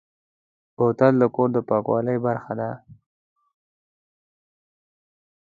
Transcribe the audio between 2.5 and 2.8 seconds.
ده.